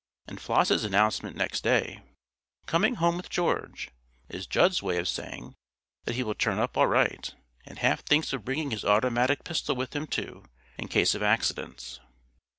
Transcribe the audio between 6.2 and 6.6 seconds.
will turn